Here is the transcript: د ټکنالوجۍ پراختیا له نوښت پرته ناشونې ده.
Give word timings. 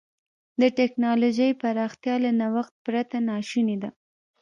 د 0.61 0.63
ټکنالوجۍ 0.77 1.51
پراختیا 1.61 2.15
له 2.23 2.31
نوښت 2.39 2.73
پرته 2.85 3.17
ناشونې 3.29 3.77
ده. 3.83 3.89